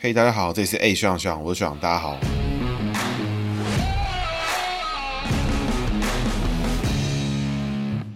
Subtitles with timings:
[0.00, 2.16] 嘿大家好，这里是 A 学长学长，我是学长，大家好。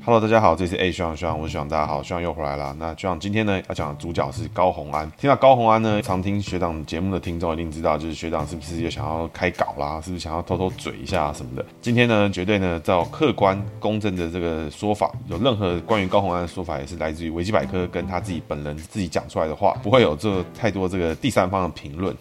[0.04, 2.74] Hello，大家好，这是 A 学长学长，我是学长，大家好，学长又回来了。
[2.76, 5.08] 那学长今天呢要讲的主角是高虹安。
[5.16, 10.00] 听到高虹安呢，常听学长节目的听众一定知道，就是学长是不是也想要开搞啦？
[10.00, 11.64] 是不是想要偷偷嘴一下什么的？
[11.80, 22.16] 今天呢，绝对呢，照客观公正的这个说法，有任何关于高虹安的说法，也是来自于维基百科跟他自己本人自己讲出来的话，不会有这太多这个第三方的评论。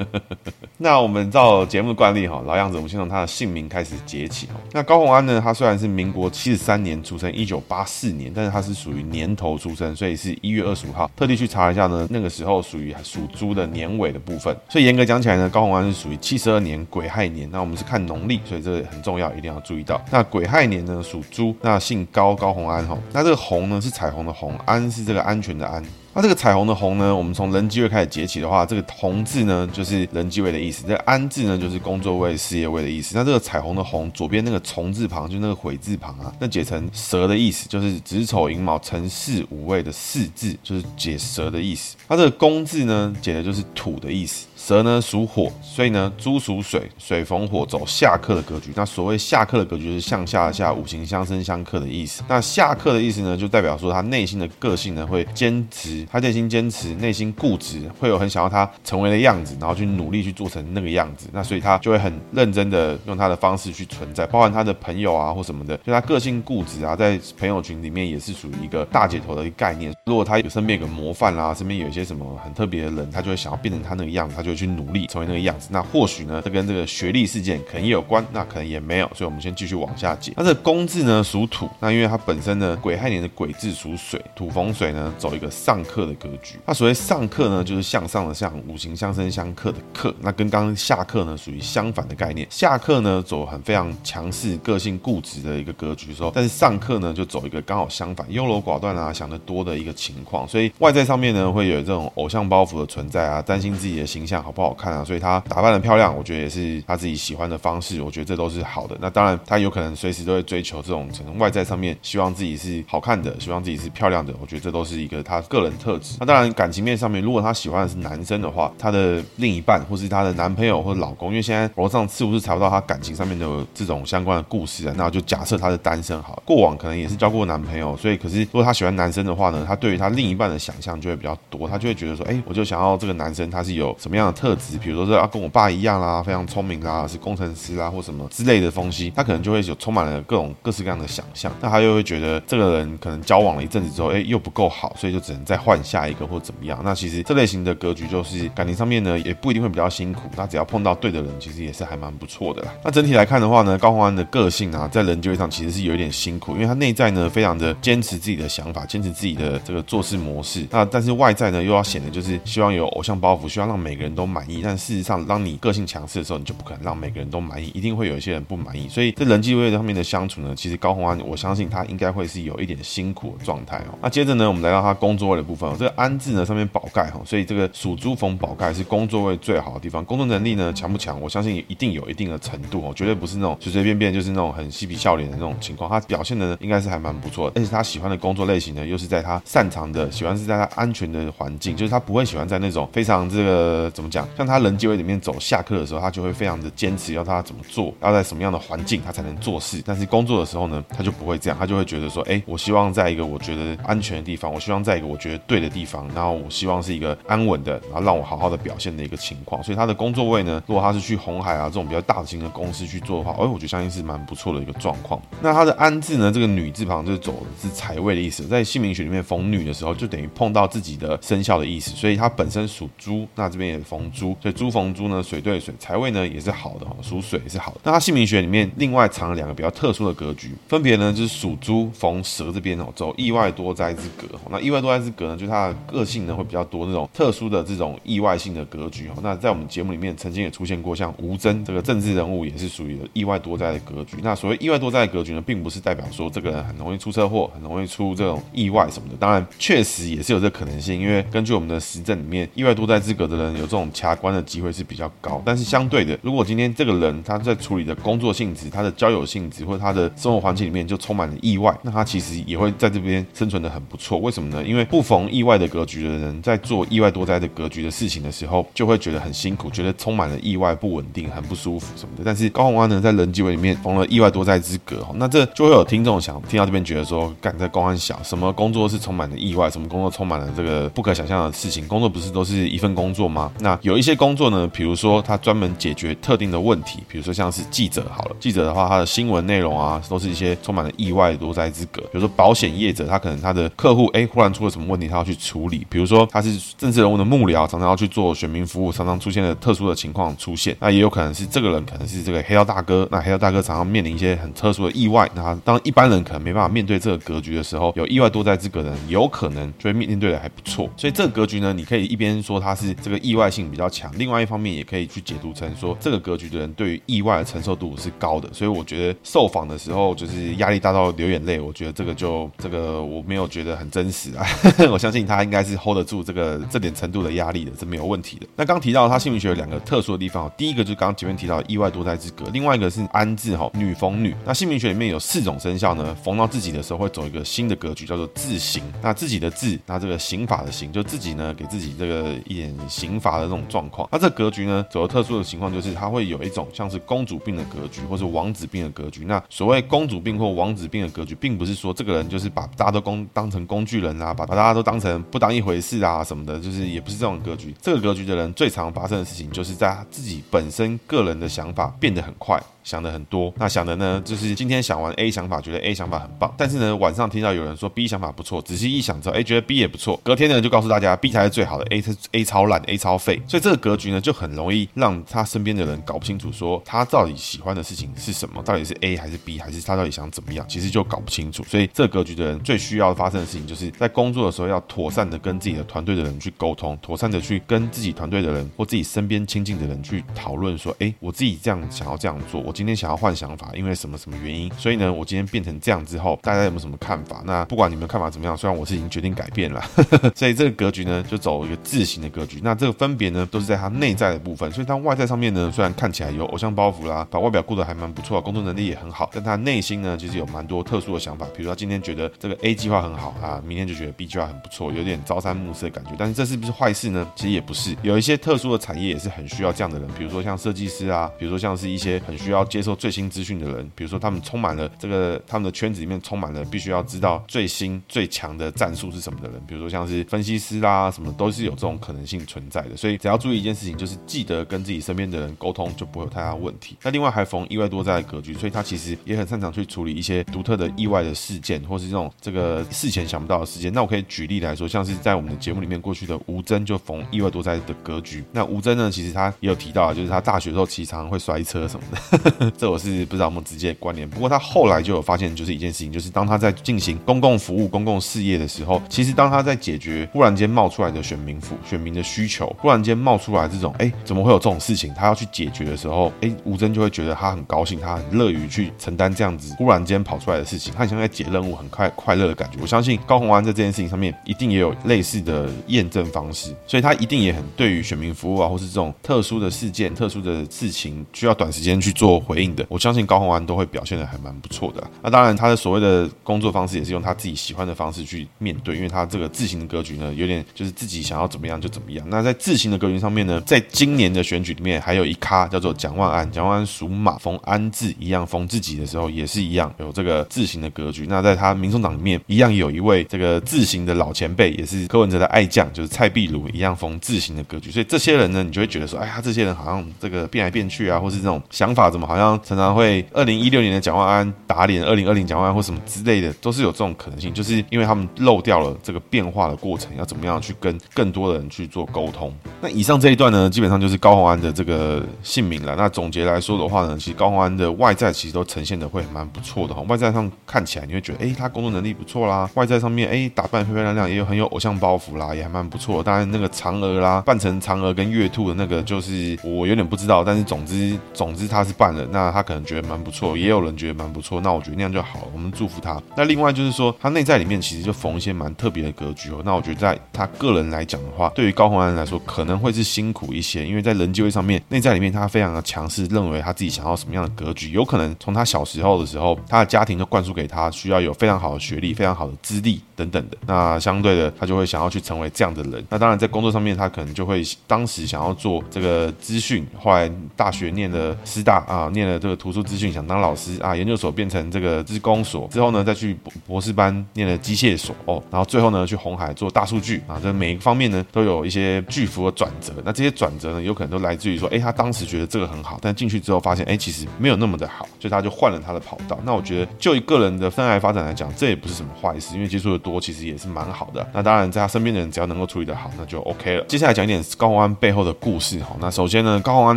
[0.76, 4.46] 那我们照节目的惯例哈，老样子，我们先从他的姓名开始解起。
[4.72, 6.97] 那高虹安呢，他虽然是民国七十三年。
[7.02, 11.10] 出生一九八四年，但是他是属于年头出生，所以是一月二十五号。
[11.16, 14.56] 特地去查一下呢，那个时候属于属猪的年尾的部分。
[14.68, 17.48] 所以严格讲起来呢，高红安是属于七十二年癸亥年。
[17.50, 20.00] 那我们是看农历，所以这个很重要，一定要注意到。
[20.10, 22.96] 那癸亥年呢属猪，那姓高，高红安哈。
[23.12, 25.82] 那这个红呢是彩虹的红，安是这个安全的安。
[26.14, 33.14] 那这个彩虹的虹呢，我们从人机位开始解起的话，这个虹字呢就是人机位的意思，这个安字呢就是工作位、事业位的意思。
[33.16, 41.94] 那这个彩虹的虹左边那个虫字旁，就那个悔字旁啊，那解成蛇的意思，就是子丑寅卯辰巳午未的巳字，就是解蛇的意思。
[42.08, 44.47] 它这个工字呢，解的就是土的意思。
[44.68, 48.70] 蛇呢属火，所以呢猪属水，水逢火走下克的格局。
[48.76, 52.22] 那所谓下克的格局，就是向下下，五行相生相克的意思。
[52.28, 61.30] 那下克的意思呢，就代表说他内心的个性呢会坚持，他内心坚持，内心固执，会有很想要他成为的样子，然后去努力去做成那个样子。
[61.32, 69.94] 那所以他就会很认真的用他的方式去存在，包含他的朋友啊或什么的，就他个性固执啊，在朋友群里面也是属于一个大姐头的一个概念。
[70.04, 75.68] 如果他有身边有个模范啦、啊，身边有一些什么很特别的人，他就会想要变成他那个样子，他就去努力成为那个样子。
[75.70, 79.06] 那或许呢，这跟这个学历事件可能也有关，那可能也没有。
[79.14, 80.32] 所以我们先继续往下解。
[80.36, 86.58] 那这个工字呢属土，那因为它本身呢癸亥年的癸字属水，土逢水呢走一个上克的格局。
[86.66, 90.14] 那所谓上克呢，就是向上的向，五行相生相克的克。
[90.20, 92.46] 那跟刚刚下克呢属于相反的概念。
[92.50, 100.46] 下克呢走很非常强势、个性固执的一个格局，说，但是上克呢就走一个刚好相反，优柔寡断啊，想得多的一个情况。
[100.48, 108.96] 所以外在上面呢会有这种偶像包袱的存在啊，担心自己的形象好不好看啊，所以他打扮的漂亮，我觉得也是他自己喜欢的方式，我觉得这都是好的。
[108.98, 116.16] 那当然他有可能随时都会追求这种可能外在上面希望自己是好看的，希望自己是漂亮的，我觉得这都是一个他个人特质。
[116.18, 146.80] 那当然感情面上面，如果他喜欢的是男生的话，他的另一半或是他的男朋友或者老公，因为现在网上似乎是查不到他感情上面的这种相关的故事啊，那就假设他是单身好，过往可能也是交过男朋友，所以可是如果他喜欢男生的话呢，他对于他另一半的想象就会比较多，他就会觉得说，哎，我就想要这个男生他是有什么样的特质，比如说是要跟我爸一样啦，非常聪明啦，是工程师啦或什么之类的东西，他可能就会有充满了各种各式各样的想象，那他又会觉得这个人可能交往了一阵子之后，哎，又不够好，所以就只能再换下一个或怎么样。
[146.84, 152.72] 那其实这类型的格局就是感情上面呢，也不一定会比较辛苦，那只要碰到对的人，其实也是还蛮不错的啦。
[152.84, 160.66] 那整体来看的话呢，高虹安的个性啊，在人际上其实是有一点辛苦，因为他内在呢非常的坚持自己的想法，坚持自己的这个做事模式。
[160.70, 164.60] 那但是外在呢又要显得就是希望有偶像包袱，希望让每个人都满意。
[164.64, 168.88] 但事实上，当你个性强势的时候，你就不可能让每个人都满意，一定会有一些人不满意。
[168.88, 173.96] 所以在人际位上面的相处呢，其实高红安我相信他应该会是有一点辛苦的状态哦。
[174.02, 180.04] 那接着呢，我们来到他工作位的部分哦，这个安字呢上面宝盖哈，所以这个属猪逢宝盖是工作位最好的地方。
[180.04, 181.20] 工作能力呢强不强？
[181.20, 185.88] 我相信一定有一定的程度哦，绝对不是那种随随便便就是那种很嬉皮笑脸的那种情况。
[185.88, 199.82] 他表现的呢应该是还蛮不错的，而且他喜欢的工作类型呢又是在他擅长的，喜欢是在他安全的环境，就是他不会喜欢在那种非常这个怎么讲，像他人际位里面走下课的时候，他就会非常的坚持要他怎么做，要在什么样的环境他才能做事。
[199.84, 209.62] 但是工作的时候呢，他就不会这样，他就会觉得说，哎，我希望在一个我觉得安全的地方，我希望在一个我觉得对的地方，然后我希望是一个安稳的，然后让我好好的表现的一个情况。
[209.62, 215.20] 所以他的工作位呢，如果他是去红海啊这种比较大型的公司去做的话，哎，我觉得相信是蛮不错的一个状况。
[215.40, 227.80] 那他的安字呢，这个女字旁就是走的是财位的意思，在姓名学里面逢女的时候，就等于碰到自己的生肖的意思，所以他本身属猪，那这边也逢猪，所以猪逢猪呢，水对水，财位呢也是好的哈，属水也是好的。
[227.84, 234.26] 那他姓名学里面另外藏了两个比较特殊的格局，分别呢就是属猪逢蛇这边哦，走意外多灾之格。
[234.50, 239.14] 那意外多灾之格呢，就是他的个性呢会比较多那种特殊的这种意外性的格局哦。
[239.22, 244.16] 那在我们节目里面曾经也出现过，像吴征这个政治人物也是属于意外多灾的格局。
[244.22, 249.16] 那所谓意外多灾的格局呢，并不是代表说这个人很容易出车祸，很容易出这种意外什么的。
[249.18, 255.42] 当然，确实也是有这可能性，因为根据我们的实证里面，意外多灾之格的人有这种卡关的机会是比较高。
[255.44, 264.18] 但是相对的，如果今天这个人他在处理的工作性质、他的交友性质或者他的生活环境里面就充满了意外，那他其实也会在这边生存的很不错。
[264.18, 264.64] 为什么呢？
[264.64, 272.22] 因为不逢意外的格局的人，在做意外多灾的格局的事情的时候，就会觉得很辛苦，觉得充满了意外、不稳定、很不舒服什么的。
[272.24, 281.86] 但是高红安呢，在人际位里面逢了意外多灾之格，那这就会有听众想听到这边觉得说，干在公安小，什么工作是充满了意外，什么工作充满了这个不可想象的事情？
[281.86, 283.52] 工作不是都是一份工作吗？
[283.60, 292.02] 那有一些工作呢，比如说他专门解决特定的问题，比如说像是记者好了，记者的话，他的新闻内容啊，都是一些充满了意外多灾之格。
[292.02, 295.86] 比如说保险业者，他可能他的客户哎，忽然出了什么问题，他要去处理。
[295.88, 300.76] 比如说他是政治人物的幕僚，常常要去做选民服务，常常出现了特殊的情况出现。
[300.80, 305.28] 那也有可能是这个人可能是这个黑道大哥，那黑道大哥常常面临一些很特殊的意外。
[305.34, 310.88] 那当一般人可能没办法面对这个格局的时候，有意外多灾之格的人，有可能就会面对的还不错。
[310.96, 318.48] 所以这个格局呢，你可以一边说他是这个意外性比较强，另外一方面也可以去解读成说这个格局的人对于意外的承受度是高的。
[318.52, 324.46] 所以我觉得受访的时候就是压力大到流眼泪，我觉得这个就这个我没有觉得很真实啊。
[324.90, 328.46] 我相信他应该是 hold 得住这个这点程度的压力的，是没有问题的。
[328.56, 334.34] 那刚提到他姓名学有两个特殊的地方，第一个就是刚刚前面提到的意外多灾之格，另外一个是安字哈，女逢女。
[334.44, 338.82] 那姓名学里面有四种生肖呢，逢到自己的时候会走一个新的格局，叫做自刑。
[339.02, 344.08] 那自己的自，那这个刑法的刑，就自己呢给自己这个一点刑法的这种状况。
[344.12, 349.24] 那这格局呢，走的特殊的情况就是它会有一种像是公主病的格局，或是王子病的格局。
[349.24, 357.74] 那所谓公主病或王子病的格局，并不是说这个人就是把大家都工当成工具人啊，把把大家都当成不当一回事啊什么的，就是也不是这种格局。
[357.80, 362.60] 这个格局的人最常发生的事情，就是在他自己本身个人的想法变得很快。
[362.88, 379.18] 想的很多，那想的呢，就是今天想完 A 想法，觉得 A 想法很棒，但是呢，晚上听到有人说 B 想法不错，仔细一想之后，哎，觉得 B 也不错，隔天呢就告诉大家 B 才是最好的，A 是 A 超烂，A 超废，所以这个格局呢就很容易让他身边的人搞不清楚，说他到底喜欢的事情是什么，到底是 A
[379.18, 381.62] 还是 B，还是他到底想怎么样，其实就搞不清楚。
[381.64, 393.72] 所以这格局的人最需要发生的事情，就是在工作的时候要妥善的跟自己的团队的人去沟通，妥善的去跟自己团队的人或自己身边亲近的人去讨论，说，哎，我自己这样想要这样做，我今天想要换想法。
[393.74, 397.42] 因为什么什么原因，所以呢，我今天变成这样之后，大家有没有什么看法？
[397.44, 399.82] 那不管你们看法怎么样，虽然我是已经决定改变了，
[400.36, 402.60] 所以这个格局呢，就走一个自行的格局。
[402.62, 404.70] 那这个分别呢，都是在他内在的部分。
[404.70, 411.46] 所以他外在上面呢，虽然看起来有偶像包袱啦，把外表顾得还蛮不错，工作能力也很好，但他内心呢，其实有蛮多特殊的想法。
[411.56, 416.12] 比如说今天觉得这个 A 计划很好啊，明天就觉得 B 计划很不错，有点朝三暮四的感觉。
[416.18, 417.28] 但是这是不是坏事呢？
[417.36, 424.28] 其实也不是，有一些特殊的产业也是很需要这样的人，比如说像设计师啊，比如说像是一些很需要接受最新资讯的人，比如说他。
[424.30, 432.94] 们充满了这个，他们的圈子里面充满了必须要知道最新最强的战术是什么的人，比如说像是分析师啦，什么都是有这种可能性存在的。
[432.94, 436.98] 所以只要注意一件事情，就是记得跟自己身边的人沟通，就不会有太大问题。
[437.02, 443.90] 那另外还逢意外多灾的格局，所以他其实也很擅长去处理一些独特的意外的事件，或是这种这个事前想不到的事件。
[443.90, 448.44] 那我可以举例来说，像是在我们的节目里面过去的吴峥就逢意外多灾的格局。
[448.52, 454.28] 那吴峥呢，其实他也有提到啊，就是他大学的时候其实常常会摔车什么的， 这我是不知道有没有直接关联。
[454.28, 454.98] 不过他后来。
[454.98, 465.14] 就有发现，就是一件事情，就是当他在进行公共服务、公共事业的时候，其实当他在解决忽然间冒出来的选民服、选民的需求，忽然间冒出来这种，哎，怎么会有这种事情？
[465.14, 472.78] 他要去解决的时候，哎，吴峥就会觉得他很高兴，他很乐于去承担这样子忽然间跑出来的事情，他很像在解任务，很快快乐的感觉。
[472.82, 485.02] 我相信高虹安在这件事情上面一定也有类似的验证方式，所以他一定也很对于选民服务啊，或是这种特殊的事件、特殊的事情需要短时间去做回应的，我相信高虹安都会表现的还蛮不错的。
[485.22, 492.24] 那当然，他的所谓的工作方式也是用他自己喜欢的方式去面对，因为他这个自行的格局呢，有点就是自己想要怎么样就怎么样。
[492.28, 501.26] 那在自行的格局上面呢，在今年的选举里面，还有一咖叫做蒋万安，蒋万安属马，逢安字一样，逢自己的时候也是一样有这个自行的格局。
[501.28, 507.90] 那在他民众党里面，一样有一位这个自行的老前辈，也是柯文哲的爱将，就是蔡壁如，一样逢自行的格局。
[507.90, 522.54] 所以这些人呢，你就会觉得说，哎呀，这些人好像这个变来变去啊，或是这种想法怎么好像常常会二零一六年的蒋万安打脸二零二零蒋万安或什么之类的，都是有这种可能性，就是因为他们漏掉了这个变化的过程，要怎么样去跟更多的人去做沟通。
[522.82, 525.96] 那以上这一段呢，基本上就是高宏安的这个姓名了。
[525.96, 530.02] 那总结来说的话呢，其实高宏安的外在其实都呈现的会蛮不错的哈。
[530.02, 532.68] 外在上看起来你会觉得，哎，他工作能力不错啦。
[532.74, 536.22] 外在上面，哎，打扮漂漂亮亮，也有很有偶像包袱啦，也还蛮不错。
[536.22, 540.44] 当然那个嫦娥啦，扮成嫦娥跟月兔的那个，就是我有点不知道。
[540.44, 544.60] 但是总之，总之他是扮那他可能觉得蛮不错，也有人觉得蛮不错。
[544.60, 546.20] 那我觉得那样就好了，我们祝福他。
[546.36, 549.62] 那另外就是说，他内在里面其实就缝一些蛮特别的格局哦。
[549.64, 563.56] 那我觉得在他个人来讲的话，对于高红安来说，可能会是辛苦一些，因为在人际位上面，内在里面他非常的强势，认为他自己想要什么样的格局，有可能从他小时候的时候，他的家庭就灌输给他需要有非常好的学历、非常好的资历等等的。
[563.66, 566.04] 那相对的，他就会想要去成为这样的人。
[566.08, 582.92] 那当然在工作上面，他可能就会当时想要做这个资讯，后来大学念的师大啊，念了这个图书资讯，想当老师啊，研究所变成这个资工所，之后呢再去博博士班念了机械所哦，然后最后呢去红海做大数据啊，这每一个方面呢都有一些巨幅的转折。
[583.04, 589.38] 那这些转折呢，有可能都来自于说，哎，他当时觉得这个很好，但进去之后发现，哎，其实没有那么的好，所以他就换了他的跑道。
[589.44, 594.26] 那我觉得就一个人的生涯发展来讲，这也不是什么坏事，因为接触的多，其实也是蛮好的。
[594.32, 596.84] 那当然，在他身边的人只要能够处理得好，那就 OK 了。
[596.84, 598.96] 接下来讲一点高虹安背后的故事哈。
[599.00, 599.96] 那首先呢，高虹安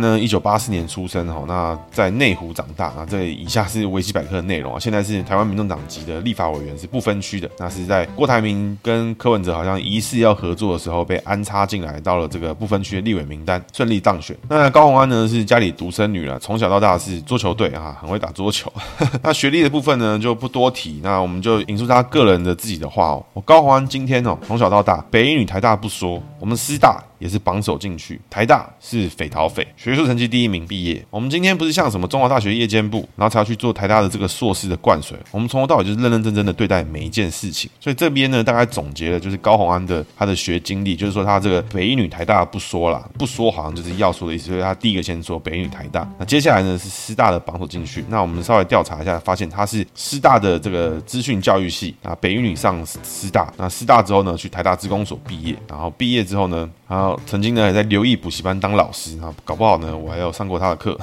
[0.00, 2.92] 呢，一九八四年出生哈，那在在内湖长大。
[2.96, 4.78] 那这以下是维基百科的内容啊。
[4.80, 7.48] 现在是台湾民众党籍的立法委员，是不分区的。
[7.58, 14.36] 那是在郭台铭跟柯文哲好像疑似要合作的时候，被安插进来，到了这个不分区的立委名单，顺利当选。
[14.48, 18.72] 那高虹安呢，是家里独生女了，从小到大是桌球队啊，很会打桌球。
[19.22, 21.00] 那学历的部分呢，就不多提。
[21.02, 27.02] 那我们就引述他个人的自己的话哦，我高虹安今天哦，从小到大，北一女、台大不说，我们师大。
[27.22, 31.00] 也是榜首进去，台大是匪逃匪，学术成绩第一名毕业。
[31.08, 35.16] 我们今天不是像什么中华大学夜间部，然后才要去做台大的这个硕士的灌水。
[35.30, 37.70] 我们从头到尾就是认认真真的对待每一件事情。
[37.78, 44.48] 所以这边呢，大概总结了就是高虹安的他的学经历，就是说他这个北一女台大不说了，不说好像就是要说的意思。
[44.48, 48.04] 所以他第一个先说北一女台大，那接下来呢是师大的榜首进去。
[48.08, 57.82] 那我们稍微调查一下，发现他是师大的这个资讯教育系啊，北一女上师大，那师大之后呢去台大资工所毕业，然后毕业之后呢，然后曾经呢也在。
[57.92, 60.98] 留意补习班当老师啊，搞不好呢，我还有上过他的课。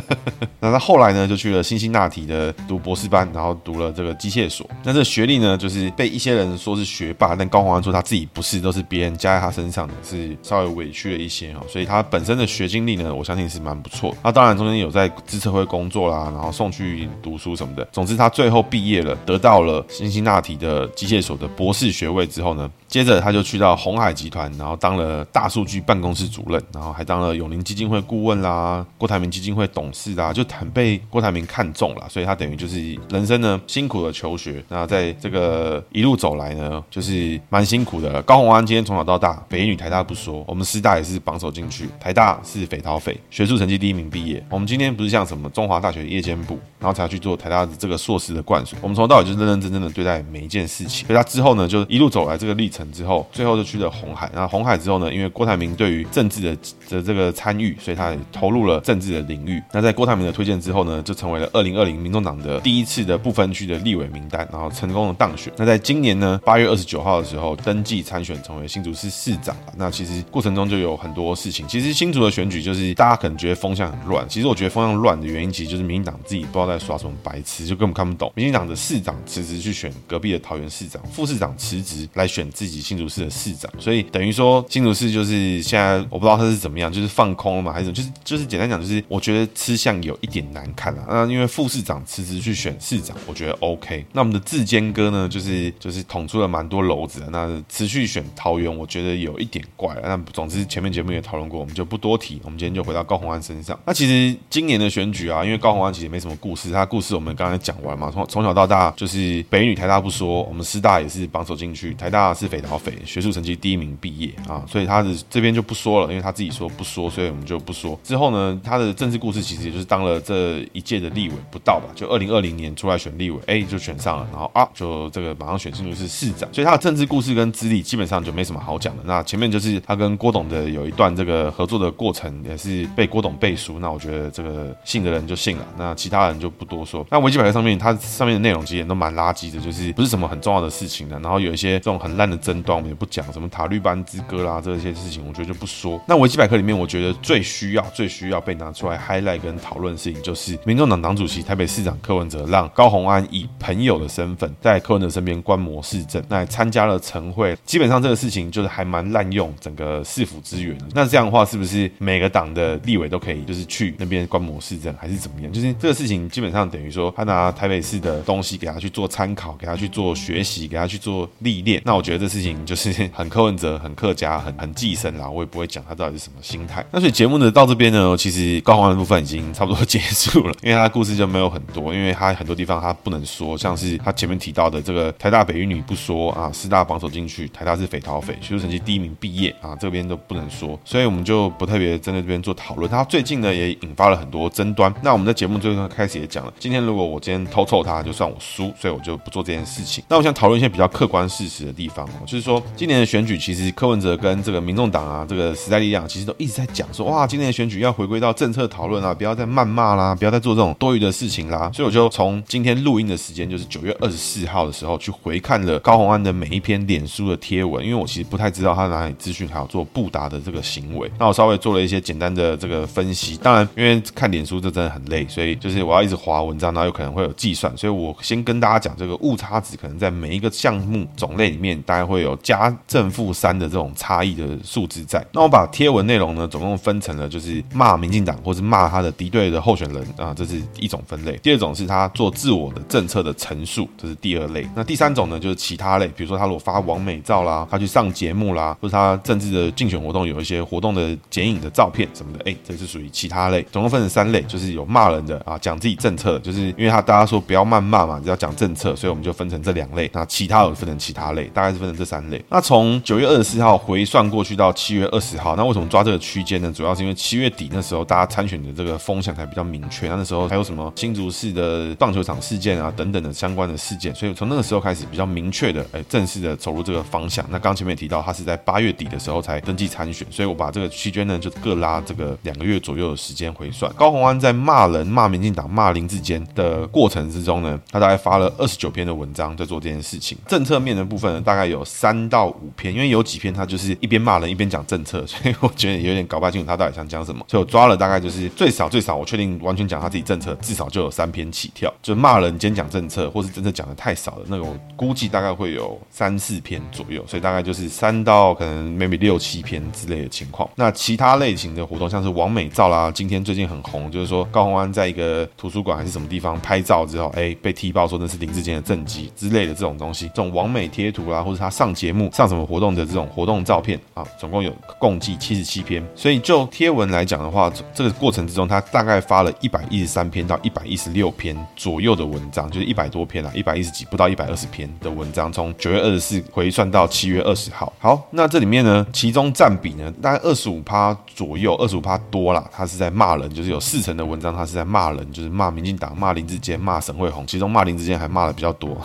[0.58, 4.66] 那他后来呢，就去了辛辛那提的读博士班，然后读了这个机械所。
[4.82, 11.60] 那这学历呢，就是被一些人说是学霸，但高虹安说他自己不是，都是别人加在他身上的，是稍微委屈了一些哈。
[11.68, 14.16] 所以他本身的学经历呢，我相信是蛮不错。
[14.22, 17.84] 那当然中间有在资策会工作啦，然后送去读书什么的。
[17.92, 38.20] 总之他最后毕业了，得到了辛辛那提的机械所的博士学位之后呢，接着他就去到红海集团，然后当了大数据办公室主任，然后还当了永龄基金会顾问啦，郭台铭基金会董事啦，就很被郭台铭看中了，所以他等于就是人生呢辛苦的求学，那在这个一路走来呢，就是蛮辛苦的。
[38.22, 44.44] 高虹安今天从小到大，北女、台大不说，我们师大也是榜首进去，台大是匪逃匪，学术成绩第一名毕业。
[44.50, 51.06] 我们今天不是像什么中华大学夜间部，然后才去做台大的这个硕士的灌水，我们从头到尾就是认认真真的对待每一件事情。
[51.06, 54.30] 所以他之后呢，就一路走来这个历程之后，最后就去了红海。
[54.34, 56.56] 然后红海之后呢，因因为郭台铭对于政治的
[56.88, 59.62] 的这个参与，所以他投入了政治的领域。
[59.70, 65.52] 那在郭台铭的推荐之后呢，就成为了二零二零民众党的第一次的不分区的立委名单，然后成功的当选。
[65.58, 69.54] 那在今年呢，八月二十九号的时候登记参选，成为新竹市市长。
[69.76, 71.68] 那其实过程中就有很多事情。
[71.68, 78.32] 其实新竹的选举就是大家可能觉得风向很乱，其实我觉得风向乱的原因，其实就是民进党自己不知道在耍什么白痴，就根本看不懂。
[78.34, 91.06] 民进党的市长辞职去选隔壁的桃园市长，副市长辞职来选自己新竹市的市长，所以等于说新竹是就是现在我不知道他是怎么样，就是放空了嘛，还是怎么就是就是简单讲，就是我觉得吃相有一点难看啊。
[91.08, 94.04] 那因为副市长辞职去选市长，我觉得 OK。
[94.12, 97.30] 那我们的志坚哥呢，就是就是捅出了蛮多篓子的。
[97.30, 100.02] 那持续选桃园，我觉得有一点怪了。
[100.04, 102.40] 那总之前面节目也讨论过，我们就不多提。
[102.44, 103.78] 我们今天就回到高虹安身上。
[103.86, 108.10] 那其实今年的选举啊，因为高虹安其实没什么故事，他故事我们刚才讲完嘛。
[108.12, 117.98] 从从小到大就是北女台大不说，我们师大也是榜首进去，台大是匪逃匪，学术成绩第一名毕业啊，所以他的这边就不说了，因为他自己说不说，所以我们就不说。
[118.02, 129.02] 之后呢，他的政治故事其实也就是当了这一届的立委不到吧，就二零二零年出来选立委，哎，就选上了，然后啊，就这个马上选新竹市市长，所以他的政治故事跟资历基本上就没什么好讲的。
[129.04, 133.78] 那前面就是他跟郭董的有一段这个合作的过程，也是被郭董背书。
[133.78, 137.06] 那我觉得这个信的人就信了，那其他人就不多说。
[137.10, 141.18] 那维基百科上面，它上面的内容其实也都蛮垃圾的，就是不是什么很重要的事情的。
[141.20, 146.00] 然后有一些这种很烂的争端，我们也不讲，什么塔绿班之歌啦这这些事情，我觉得就不说。
[146.06, 157.56] 那维基百科里面，我觉得最需要、最需要被拿出来 highlight 跟讨论的事情，就是民众党党主席、台北市长柯文哲让高虹安以朋友的身份在柯文哲身边观摩市政，那参加了晨会。
[157.64, 160.76] 基本上这个事情就是还蛮滥用整个市府资源。
[160.94, 165.52] 那这样的话，是不是每个党的立委都可以就是去那边观摩市政，还是怎么样？
[165.52, 171.82] 就是这个事情基本上等于说他拿台北市的东西给他去做参考，给他去做学习，给他去做历练。
[171.84, 176.84] 那我觉得这事情就是很柯文哲、很客家、很很寄生啦，我也不会讲他到底是什么心态。
[176.90, 192.90] 那所以节目呢到这边呢，其实高虹安的部分已经差不多结束了， 因为他故事就没有很多，因为他很多地方他不能说，像是他前面提到的这个台大北一女不说啊，师大榜首进去，台大是匪逃匪，学术成绩第一名毕业啊，这边都不能说，所以我们就不特别针对这边做讨论。
[192.90, 194.92] 他最近呢也引发了很多争端。
[195.02, 200.02] 那我们在节目最后开始也讲了，今天如果我今天偷臭他，就算我输，所以我就不做这件事情。
[200.08, 211.70] 那我想讨论一些比较客观事实的地方哦，就是说今年的选举，其实柯文哲跟这个民众党啊，这个时代力量，其实都一直在讲说，哇，今年的选举要回归到政策讨论啊，不要再谩骂啦，不要再做这种多余的事情啦。
[211.72, 221.10] 所以我就从今天录音的时间，就是九月二十四号的时候，去回看了高虹安的每一篇脸书的贴文，因为我其实不太知道他哪里资讯还有做布达的这个行为。
[221.18, 235.24] 那我稍微做了一些简单的这个分析，当然因为看脸书这真的很累，所以就是我要一直划文章，然后有可能会有计算，所以我先跟大家讲这个误差值可能在每一个项目种类里面，大概会有加正负三的这种差异的数字在。
[235.32, 241.36] 那我把贴文内容呢，总共分成了就是骂民进党或是骂他的敌对的候选人啊，这是一种分类。
[241.42, 244.68] 第二种是他做自我的政策的陈述，这是第二类。
[244.74, 253.64] 那第三种呢，就是其他类，比如说他如果发网美照啦，他去上节目啦，或者他政治的竞选活动有一些活动的剪影的照片什么的，哎，这是属于其他类。
[253.70, 260.10] 总共分成三类，就是有骂人的啊，讲自己政策，就是因为他大家说不要谩骂嘛，只要讲政策，所以我们就分成这两类。
[260.12, 262.42] 那其他的分成其他类，大概是分成这三类。
[262.48, 266.72] 那从九月二十四号回算过过去到七月二十号，那为什么抓这个区间呢？
[266.74, 277.44] 主要是因为七月底那时候大家参选的这个风向才比较明确，那那时候还有什么新竹市的棒球场事件啊等等的相关的事件，所以从那个时候开始比较明确的，哎，正式的走入这个方向。
[277.50, 283.92] 那刚前面也提到，他是在八月底的时候才登记参选，所以我把这个区间呢就各拉这个两个月左右的时间回算。
[283.92, 290.38] 高虹安在骂人、骂民进党、骂林志坚的过程之中呢，他大概发了二十九篇的文章在做这件事情。
[290.48, 297.44] 政策面的部分呢，大概有三到五篇，因为有几篇他就是一边骂骂人一边讲政策， 所以我觉得有点搞不清楚他到底想讲什么。
[297.48, 310.68] 所以我抓了大概就是最少最少，我确定完全讲他自己政策，至少就有三篇起跳，就骂人兼讲政策，或是政策讲的太少的那个，我估计大概会有三四篇左右，所以大概就是三到可能 maybe 六七篇之类的情况。
[310.76, 326.04] 那其他类型的活动，像是王美照啦，今天最近很红，就是说高洪安在一个图书馆还是什么地方拍照之后，哎，被踢爆说那是林志坚的政绩之类的这种东西，这种王美贴图啦，或者他上节目上什么活动的这种活动照片啊，总共有共计七十七篇。
[326.14, 337.92] 所以就贴文来讲的话，这个过程之中，他大概发了一百一十三篇到一百一十六篇左右的文章，就是一百多篇啦，一百一十几不到一百二十篇的文章，从九月二十四回算到七月二十号。
[337.98, 342.64] 好，那这里面呢，其中占比呢，大概二十五趴左右，二十五趴多啦。
[342.72, 348.96] 他是在骂人，就是有四成的文章他是在骂人，就是骂民进党、骂林志坚、骂沈慧虹，其中骂林志坚还骂的比较多，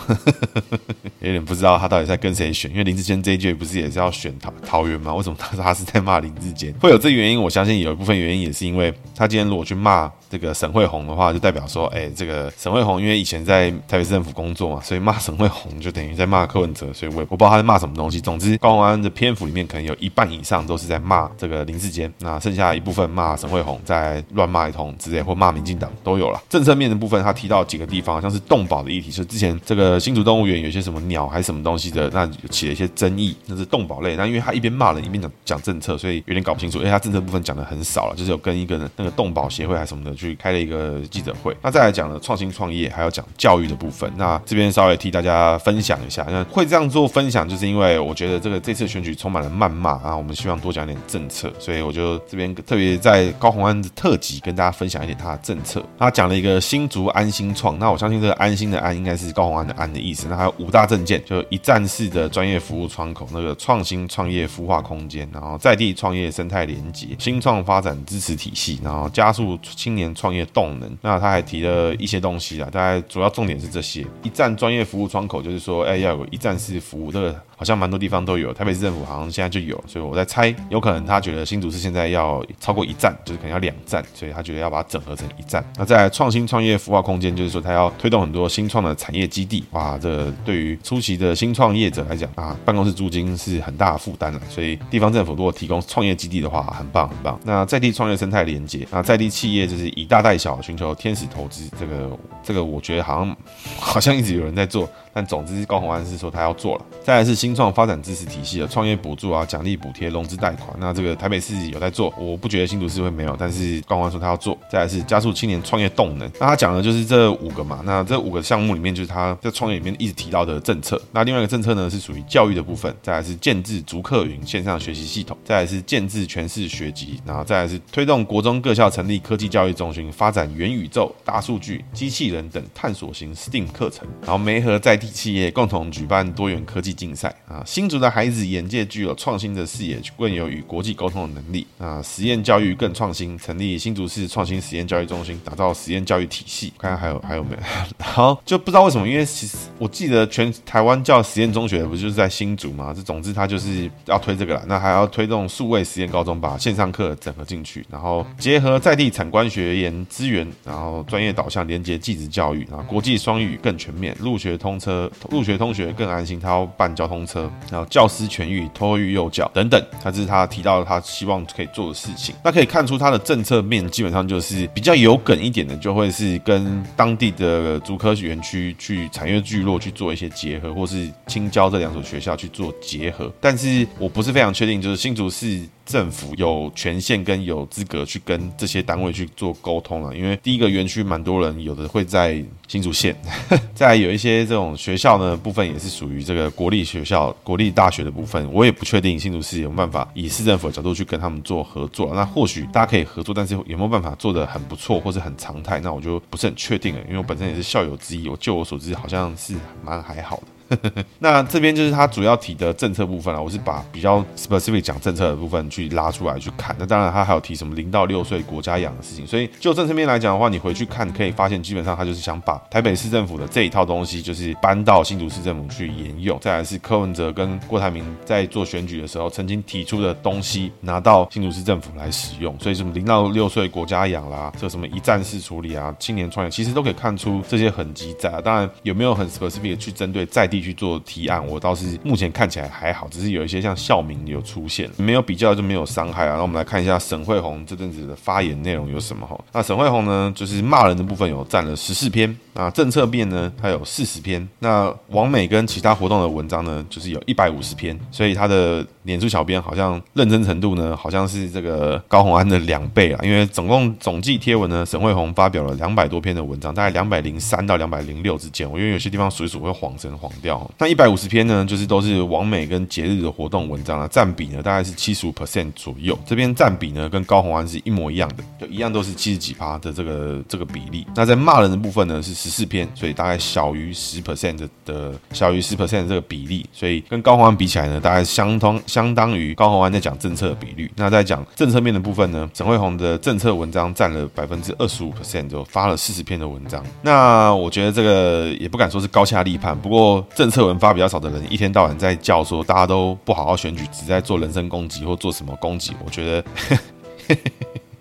[1.20, 5.14] 有点不知道他到底在跟谁选，因为林志坚这一届不是也是要选桃桃园吗？
[5.14, 6.72] 为什么他说他是在骂林志坚？
[6.80, 10.10] 会有这原因，我相信有一部分原因也是因为他今天如果去骂。
[10.28, 18.20] 这个沈慧红的话，就代表说，哎，这个沈慧红因为以前在台北市政府工作嘛，所以骂沈慧红就等于在骂柯文哲，所以我也我不知道他在骂什么东西。
[18.20, 26.42] 总之，高安的篇幅里面可能有一半以上都是在骂这个林志坚，那剩下一部分骂沈慧红，在乱骂一通之类，或骂民进党都有了。
[26.50, 34.16] 政策面的部分，他提到几个地方，像是动保的议题，就之前这个新竹动物园有些什么鸟还是什么东西的，那起了一些争议，那是动保类。
[34.16, 36.78] 那因为他一边骂一边讲讲政策，所以有点搞不清楚。
[36.78, 40.96] 因为他政策部分讲的很少了，就是有跟一个那个动保协会还是什么的去开了一个。
[41.10, 44.10] 记者会，那再来讲呢，创新创业，还要讲教育的部分。
[44.16, 55.82] 那这边稍微替大家分享一下，那会这样做分享，就是因为我觉得这个这次选举充满了谩骂啊，我们希望多讲点政策，所以我就这边特别在高虹安的特辑跟大家分享一点他的政策。
[55.98, 60.26] 他讲了一个新竹安心创，那我相信这个安心的安应该是高虹安的安的意思。
[60.28, 70.96] 那还有五大证件，就一站式的专业服务窗口，那个创新创业孵化空间，然后在地创业生态连接，新创发展支持体系，然后加速青年创业动能。
[71.02, 77.34] 那他还提了一些东西啊，大概主要重点是这些：一站专业服务窗口，就是说，哎，要有一站式服务，这个。
[77.56, 85.64] 好像蛮多地方都有，台北市政府好像现在就有，所以我在猜，有可能他觉得新竹市现在要超过一站，就是可能要两站，所以他觉得要把它整合成一站。
[85.78, 89.64] 那在创新创业孵化空间，就是说他要推动很多新创的产业基地。
[89.70, 97.40] 哇，这对于初期的新创业者来讲啊，办公室租金是很大的负担了，所以地方政府如果提供创业基地的话，很棒很棒。
[97.42, 102.10] 那在地创业生态连接，那在地企业就是以大带小，寻求天使投资，这个
[102.42, 103.36] 这个我觉得好像
[103.78, 104.86] 好像一直有人在做。
[105.16, 106.84] 但总之高虹安是说他要做了。
[107.02, 114.58] 再来是新创发展支持体系的创业补助啊、奖励补贴、融资贷款，那这个台北市有在做，我不觉得新竹市会没有，但是高虹安说他要做。
[114.70, 121.00] 再来是加速青年创业动能，那他讲的就是这五个嘛，那这五个项目里面就是他在创业里面一直提到的政策。
[121.12, 137.62] 那另外一个政策呢是属于教育的部分，再来是建置逐客云线上学习系统，再来是建置全市学籍，然后再来是推动国中各校成立科技教育中心，发展元宇宙、大数据、机器人等探索型 STEAM 课程，然后媒合在地企业共同举办多元科技竞赛啊。
[137.66, 142.02] 新竹的孩子眼界具有创新的视野，更有与国际沟通的能力啊。
[142.02, 146.72] 实验教育更创新，成立新竹市创新实验教育中心，打造实验教育体系。
[146.78, 147.58] 看看还有还有没有？
[147.98, 152.92] 然后就不知道为什么，因为其实我记得全台湾叫实验中学不就是在新竹吗？
[152.94, 154.64] 这总之他就是要推这个了。
[154.66, 164.95] 那还要推动数位实验高中，把线上课整合进去，然后结合在地产官学研资源，然后专业导向连接技职教育，然后国际双语更全面，入学通车，
[165.30, 166.38] 入学同学更安心。
[166.38, 172.34] 他要办交通车，然后教师权益、托育幼教等等，他是他提到他希望可以做的事情。
[172.44, 183.32] 那可以看出他的政策面基本上就是比较有梗一点的，就会是跟当地的竹科园区去产业聚落去做一些结合，或是青交这两所学校去做结合。
[183.40, 185.62] 但是我不是非常确定，就是新竹市。
[185.86, 193.16] 政府有权限跟有资格去跟这些单位去做沟通了，因为第一个园区蛮多人，有的会在新竹县，
[193.72, 202.12] 再来有一些这种学校呢，部分也是属于这个国立学校、国立大学的部分，我也不确定新竹市有没有办法以市政府的角度去跟他们做合作。
[202.14, 210.42] 那或许大家可以合作，但是有没有办法做得很不错或是很常态，那我就不是很确定了，因为我本身也是校友之一，我就我所知好像是蛮还好的。
[211.20, 216.74] 那这边就是他主要提的政策部分啊，我是把比较 specific 讲政策的部分去拉出来去看。
[216.78, 226.38] 那当然他还有提什么零到六岁国家养的事情，所以就政策面来讲的话，你回去看可以发现，基本上他就是想把台北市政府的这一套东西，就是搬到新竹市政府去沿用。
[226.40, 232.58] 再来是柯文哲跟郭台铭在做选举的时候曾经提出的东西，拿到新竹市政府来使用。
[232.58, 238.40] 所以什么零到六岁国家养啦，这什么一站式处理啊，青年创业，其实都可以看出这些痕迹在啊。
[238.40, 240.55] 当然有没有很 specific 去针对在地。
[240.60, 246.36] 去做提案，我倒是目前看起来还好，只是有一些像校名有出现，没有比较就没有伤害啊。
[246.36, 249.38] 那我们来看一下沈慧虹这阵子的发言内容有什么哈？
[249.52, 270.30] 那沈慧虹呢，就是骂人的部分有占了十四篇，那政策面呢，它有四十篇，那网美跟其他活动的文章呢，就是有一百五十篇，所以他的脸书小编好像认真程度呢，好像是这个高虹安的两倍啊，因为总共总计贴文呢，沈慧虹发表了两百多篇的文章，大概两百零三到两百零六之间，我因为有些地方数一数会晃神晃。
[270.78, 276.18] 那一百五十篇呢，就是都是网美跟节日的活动文章啊，占比呢大概是七十五 percent 左右。
[276.26, 281.06] 这边占比呢跟高虹安是一模一样的，就一样都是七十几趴的这个这个比例。
[281.14, 290.90] 那在骂人的部分呢是十四篇，所以大概小于十 percent 的小于十 percent 这个比例，所以跟高虹安比起来呢，大概相通相当于高虹安在讲政策的比率。
[290.96, 296.84] 那在讲政策面的部分呢，沈慧虹的政策文章占了百分之二十五 percent，就发了四十篇的文章。
[297.02, 300.24] 那我觉得这个也不敢说是高下立判，不过。
[300.36, 306.44] 政策文发比较少的人，一天到晚在叫说大家都不好好选举，只在做人身攻击或做什么攻击，我觉得。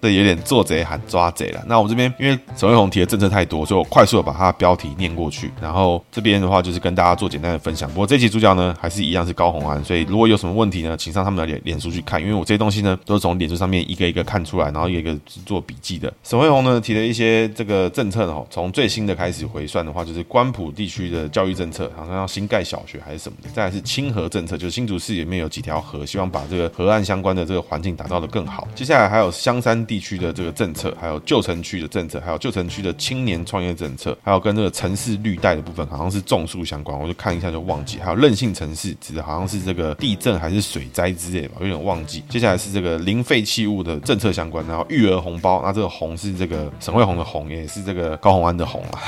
[0.06, 1.64] 这有点做贼喊抓贼了。
[1.66, 5.52] 那我这边因为沈慧红提的政策太多，所以我快速的把它的标题念过去。
[5.60, 7.90] 然后这边的话就是跟大家做简单的分享。
[7.90, 16.14] 不过这期主角呢还是一样是高虹安，所以如果有什么问题呢，请上他们的脸脸书去看，因为我这些东西呢都是从脸书上面一个一个看出来，然后一个一个做笔记的。
[16.24, 23.50] 沈慧红呢提了一些这个政策呢，从最新的开始回算的话，就是关埔地区的教育政策，好像要新盖小学还是什么的。
[23.54, 28.68] 再来是清河政策，就是新竹市里面有几条河，希望把这个河岸相关的这个环境打造的更好。
[28.76, 37.98] 接下来还有香山地地区的这个政策，还有旧城区的政策，还有旧城区的青年创业政策，还有跟这个城市绿带的部分，好像是种树相关，我就看一下就忘记。
[38.00, 42.22] 还有韧性城市，指的好像是这个地震还是水灾之类吧，有点忘记。
[42.28, 49.00] 接下来是这个零废弃物的政策相关，然后育儿红包，那这个红是这个沈慧红的红，也是这个高虹安的红啊。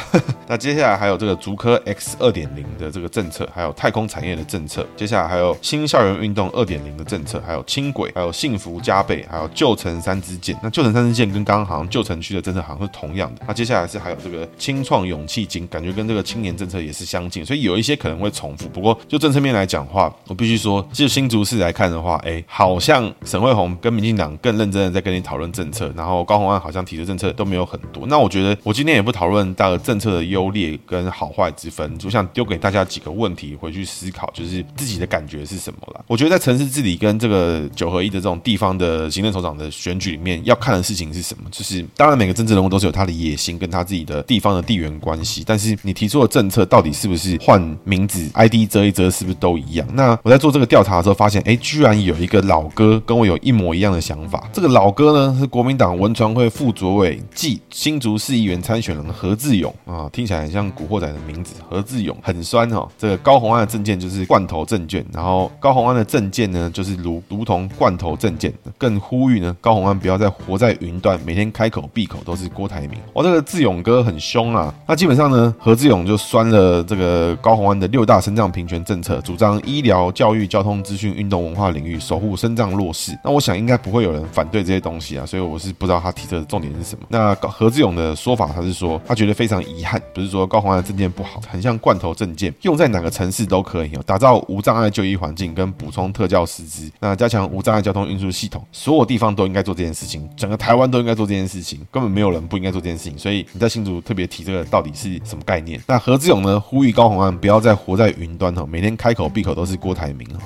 [0.47, 4.87] 那接下来还有这个竹科 X 二点零的这个政策，还有太空产业的政策。
[4.95, 10.57] 接下来还有新校园运动二点零的政策，还有轻轨，还有幸福加倍，还有旧城三支箭。
[10.63, 18.69] 那旧城三支箭跟刚刚好像旧城区的政策好像是同样的，那接下来是还有这个青创勇气金，感觉跟这个青年政策也是相近，所以有一些可能会重复。
[18.69, 28.05] 不过就政策面来讲的话，我必须说，就新竹市来看的话，哎，好像沈慧虹跟民进党更认真的在跟你讨论政策，然后高虹安好像提的政策都没有很多。
[28.05, 36.05] 那我觉得我今天也不讨论大个政策的优劣跟好坏之分，就像丢给大家几个问题回去思考，就是自己的感觉是什么了。
[36.05, 41.43] 我觉得在城市治理跟这个九合一的这种地方的行政首长的选举里面，要看的事情是什么？
[41.51, 49.87] 就是当然每个政治人物都是有他的野心跟他自己的地方的地缘关系，但是你提出的政策到底是不是换名字 ID 遮一遮，是不是都一样？
[49.93, 54.49] 那我在做这个调查的时候发现，哎，居然有一个老哥跟我有一模一样的想法。
[54.51, 62.87] 这个老哥呢是国民党文传会副主委，暨新竹市议员参选人何志勇啊，听起来很像古惑仔的名字，何志勇很酸哦。
[62.97, 72.91] 这个高虹安的政见就是罐头政见，然后高虹安的政见呢就是如如同罐头政见，更呼吁呢高虹安不要再活在云端，每天开口闭口都是郭台铭。
[73.13, 74.73] 哇，这个志勇哥很凶啊。
[74.87, 83.17] 那基本上呢，何志勇就酸了这个高虹安的六大身障平权政策，主张医疗、教育、交通、资讯、运动、文化领域守护身障弱势。
[83.23, 87.05] 那我想应该不会有人反对这些东西啊，所以我是不知道他提出的重点是什么。
[87.09, 103.17] 那何志勇的说法，他是说他觉得非常遗憾，不是说高虹安的政见不好，很像罐头证件，用在哪个城市都可以哦，打造无障碍就医环境跟补充特教师资，那加强无障碍交通运输系统，所有地方都应该做这件事情，整个台湾都应该做这件事情，根本没有人不应该做这件事情。
[103.17, 105.81] 所以你在新竹特别提这个到底是什么概念？
[105.87, 110.39] 那何志勇呢，呼吁高虹安不要再活在云端哦，每天开口闭口都是郭台铭哦。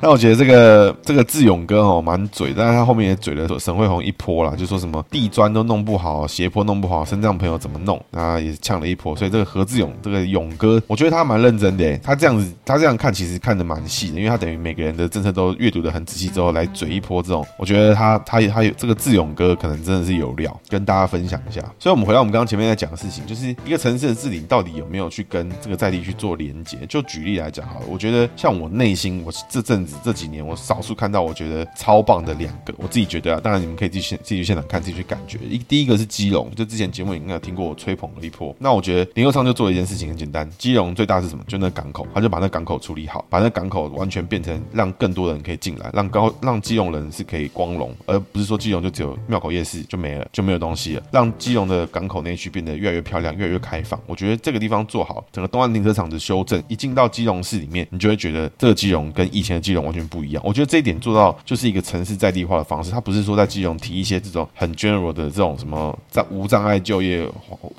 [0.00, 8.00] 那我觉得这个这个志勇哥哦蛮嘴，但是他后面也嘴了沈慧红一波啦，就说什么地砖都弄不好，斜坡弄不好，身障朋友怎么弄？
[8.10, 9.16] 那也呛了一波。
[9.16, 21.62] 所以这个何志勇这个勇哥，我觉得他蛮认真的，他这样子他这样看其实看得蛮细的，因为他等于每个人的政策都阅读得很仔细之后来嘴一波这种，我觉得他他他有这个志勇哥可能真的是有料，跟大家分享一下。
[21.78, 26.76] 所以我们回到我们刚刚前面在讲的事情，就是一个城市的治理到底有没有去跟这个在地去做连接？
[26.86, 29.96] 就举例来讲好了，我觉得像我内心我这阵子。
[30.04, 35.38] 这几年我少数看到我觉得超棒的两个，我自己觉得啊，当然你们可以自己现自己去现场看，自己去感觉。
[35.48, 38.54] 一第一个是基隆，就之前节目应该有听过我吹捧了一波。
[38.58, 41.42] 那我觉得林右昌就做了一件事情很简单，基隆最大是什么？
[41.48, 51.02] 就那港口，他就把那港口处理好，把那港口完全变成让更多人可以进来，让高让基隆人是可以光荣，而不是说基就只有庙口夜市就没了，就没有东西了。
[51.12, 54.00] 让基隆的港口内区变得越来越漂亮，越来越开放。
[54.06, 60.42] 我觉得这个地方做好，整个东岸停车场的修正，一进到基隆市里面，你就会觉得这个基隆跟以前的基隆完全不一样。
[60.44, 67.28] 我觉得这一点做到就是一个城市在地化的方式，它不是说在基隆提一些这种很 general 的这种什么在无障碍就业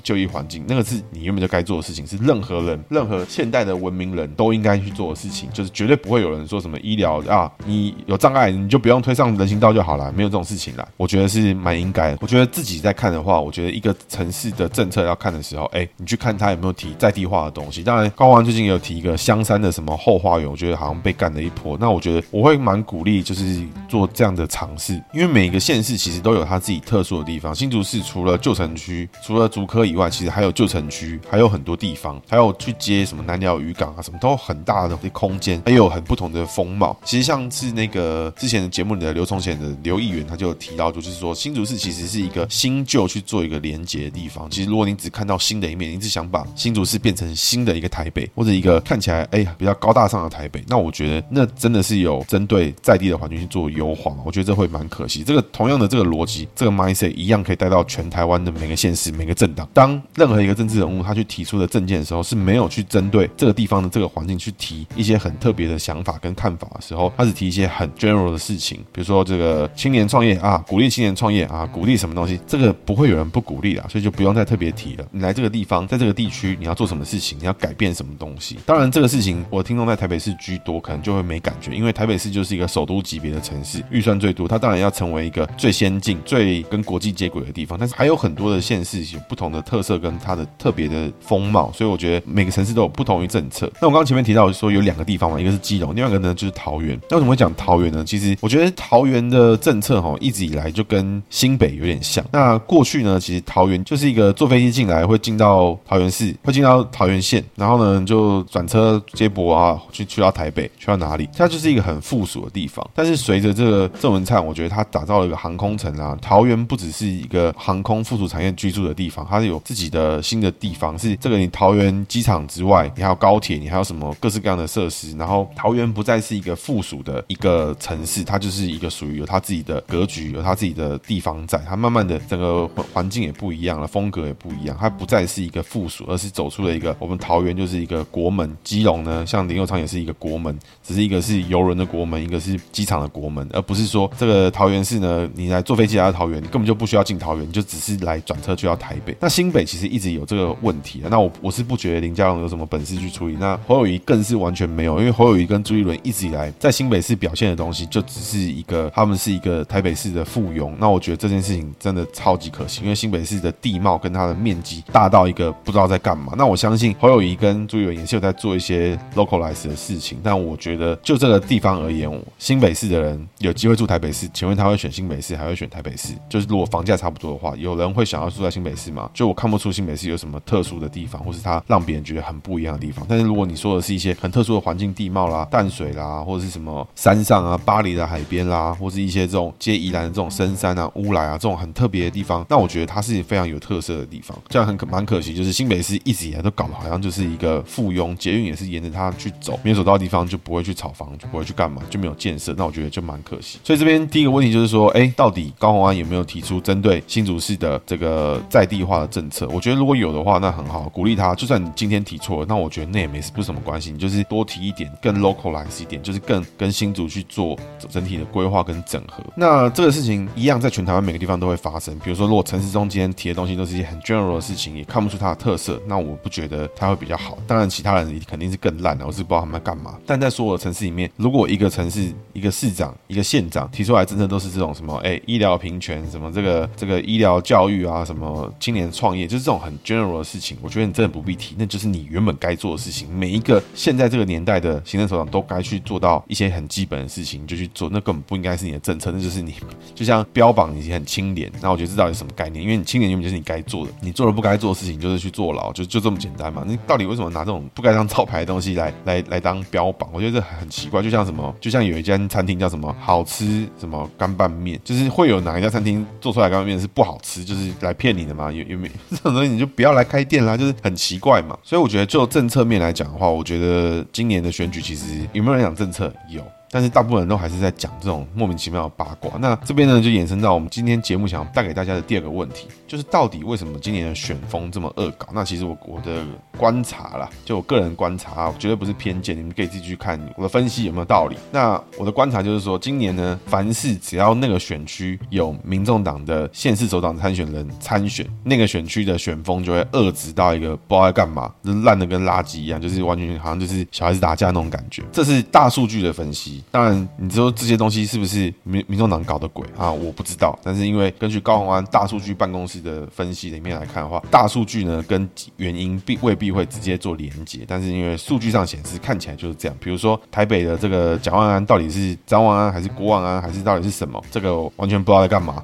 [0.02, 10.85] 就业环境，那个是你原本就该做的事情，是任何人任何现代的文明人都应该去做的事情，就是绝对不会有人说什么医疗啊，你有障碍你就不用推上人行道就好了，没有这种事情啦。
[10.96, 12.18] 我觉得是蛮应该的。
[12.20, 17.82] 我觉得自己在看的话，我觉得一个城市的政策要看的时候，哎，你去看它有没有提在地化的东西。
[17.82, 21.76] 当然，高安最近也有提一个香山的什么后花园，我觉得好像被干了一波。
[21.80, 27.54] 那我觉得我会蛮鼓励，就是做这样的尝试，因为每个县市其实都有它自己特殊的地方。
[27.54, 36.96] 新竹市除了旧城区，除了竹科以外，其实还有旧城区，还有很多地方，还有去接什么南寮渔港啊，什么都很大的空间，还有很不同的风貌。
[37.04, 44.48] 其实像是那个之前的节目里的刘崇贤的刘议员，他就提到，就是说新竹市其实是一个新旧去做一个连接的地方。
[44.50, 55.24] 其实如果你只看到新的一面，你只想把新竹市变成新的一个台北，或者一个看起来哎呀比较高大上的台北，那我觉得那真的是有针对在地的环境去做优化，我觉得这会蛮可惜。
[55.24, 59.68] 这个同样的这个逻辑，这个 mindset 一样可以带到全台湾的每个县市、每个政党。
[59.72, 75.06] 当任何一个政治人物他去提出的政见的时候，是没有去针对这个地方的这个环境去提一些很特别的想法跟看法的时候，他只提一些很 general 的事情，比如说这个青年创业啊，鼓励青年创业啊，鼓励什么东西，这个不会有人不鼓励啦，所以就不用再特别提了。
[75.12, 78.58] 你来这个地方，在这个地区，你要做什么事情，你要改变什么东西。
[78.66, 87.78] 当然，这个事情我听众在台北市居多，可能就会没感觉，因为台北市就是一个首都级别的城市，预算最多，它当然要成为一个最先进、最跟国际接轨的地方。
[87.78, 93.70] 但是还有很多的县市有不同的特色跟它的特别的风貌，所以我觉得每个城市都有不同于政策。
[93.80, 96.98] 那我刚刚前面提到说有两个地方嘛，一个是基隆，另外一个呢就是桃园。
[97.10, 98.04] 那为什么会讲桃园呢？
[98.04, 102.24] 其实我觉得桃园的政策哈一直以来就跟新北有点像。
[102.32, 111.28] 那过去呢，其实桃园就是一个坐飞机进来会进到桃园市，会进到桃园县，然后呢就转车接驳啊，去去到台北，去到哪里？
[111.36, 112.88] 它就是一个很附属的地方。
[112.94, 116.16] 但是随着这个郑文灿，我觉得他打造了一个航空城啊。
[116.22, 120.98] 桃园不只是一个航空附属产业居住的地方，它是有自己的新的地方。
[120.98, 125.16] 是这个，你桃园机场之外，你还有高铁，你还有什么各式各样的设施。
[125.16, 131.58] 然后桃园不再是一个附属的一个城市，它就是一个属于有它自己的格局，有他自己的地方在。
[131.66, 134.76] 他慢慢的整个环境也不一样了，风格也不一样。
[134.78, 138.56] 它不再是一个附属，而是走出了一个我们桃园就是一个国门。
[138.62, 149.16] 基隆呢，像林右昌也是一个国门，只是一个是游轮的国门，一个是机场的国门，而不是说这个桃园市呢，你来坐飞机来到桃园，你根本就不需要进桃园，你就只是来转车去到台北。
[149.20, 151.08] 那新北其实一直有这个问题啊。
[151.10, 153.36] 那我我是不觉得林佳龙有什么本事去处理。
[153.38, 160.72] 那侯友宜更是完全没有，因为侯友宜跟朱一伦一直以来在新北市表现的东西，就只是一个他们是一个台北市的附庸。
[160.78, 166.34] 那我觉得这件事情真的超级可惜，因为新北市的地貌跟它的面积大到一个不知道在干嘛。
[166.36, 176.12] 那我相信侯友谊跟朱立伦也是有在做一些 localize 的事情，但我觉得就这个地方而言，新北市的人有机会住台北市，请问他会选新北市还会选台北市？
[176.28, 179.08] 就是如果房价差不多的话，有人会想要住在新北市吗？
[179.14, 183.06] 就我看不出新北市有什么特殊的地方，或是它让别人觉得很不一样的地方。
[183.08, 194.34] 但是如果你说的是一些很特殊的环境地貌啦、淡水啦，或者是什么山上啊、巴黎的海边啦，或是一些这种接宜兰这种深山啊、乌来啊这种很特别的地方，那我觉得它是非常有特色的地方。
[194.48, 202.54] 这样很可蛮可惜，就是新北市一直以来都搞得好像就是一个附庸，捷运也是沿着它去走，没有走到地方就不会去炒房，就不会去干嘛，就没有建设。
[202.56, 203.58] 那我觉得就蛮可惜。
[203.62, 209.46] 所以这边第一个问题就是说，哎，到底高虹安有没有提出针对新竹市的这个在地化的政策？
[209.52, 211.34] 我觉得如果有的话，那很好，鼓励他。
[211.34, 217.58] 就算你今天提错了，那我觉得那也没不是什么关系，你就是多提一点，更 localize 一点，就是更跟新竹去做
[217.90, 219.22] 整体的规划跟整合。
[219.34, 221.98] 那这个事情一样，在全台湾每个地方都会发生。
[222.00, 227.38] 比如说，如果城市中间提的东西都是一些很 general 的事情，也看不出它的特色，那我不觉得他会比较好。
[227.46, 229.98] 当然，其他人肯定是更烂的，我是不知道他们在干嘛。
[230.06, 243.08] 但在所有的城市里面，如果一个城市一个市长一个县长提出来，真的都是这种什么哎、医疗平权什么这个这个医疗教育啊什么青年创业，就是这种很 general 的事情，我觉得你真的不必提，那就是你原本该做的事情。
[243.14, 249.54] 每一个现在这个年代的行政首长都该去做到一些很基本的事情，就去做，那根本不应该是你的政策，那就是你
[249.96, 252.62] 就像标榜你很清廉，那我觉得这到底是什么概念？
[252.62, 256.62] 因为你清廉原本就是你该做的，你做了不该做的事情就是去坐牢，就就这么简单嘛。
[256.66, 260.08] 你到底为什么拿这种不该当招牌的东西来来来当标榜？
[260.12, 268.52] 我觉得这很奇怪，就像什么，就像有一间餐厅叫什么好吃什么干拌面，就是会有哪一家餐厅做出来干拌面是不好吃，就是来骗你的嘛？
[268.52, 271.56] 有有没有 这种东西你就不要来开店啦，就是很奇怪嘛。
[271.62, 276.12] 所以我觉得就政策面来讲的话，我觉得今年的选举其实有没有人讲政策？
[276.28, 276.42] 有。
[276.76, 279.32] 但是大部分人都还是在讲这种莫名其妙的八卦。
[279.38, 285.26] 那这边呢，就衍生到我们今天节目想要带给大家的第二个问题，就是到底为什么今年的选风这么恶搞？
[285.32, 286.22] 那其实我我的
[286.58, 291.36] 观察啦，就我个人观察啊，绝对不是偏见，你们可以自己去看我的分析有没有道理。
[291.50, 305.02] 那我的观察就是说，今年呢，凡是只要那个选区有民众党的县市首长参选人参选，那个选区的选风就会恶质到一个不知道在干嘛，就烂的跟垃圾一样，就是完全好像就是小孩子打架那种感觉。
[305.10, 306.62] 这是大数据的分析。
[306.70, 309.90] 当然，你说这些东西是不是民民众党搞的鬼啊？
[309.90, 310.58] 我不知道。
[310.62, 317.60] 但是因为根据高虹安大数据办公室的分析里面来看的话，大数据呢跟原因必未必会直接做连接。
[317.66, 319.76] 但是因为数据上显示看起来就是这样。
[319.80, 324.22] 比如说台北的这个蒋万安到底是张万安还是郭万安还是到底是什么？
[324.30, 325.62] 这个完全不知道在干嘛。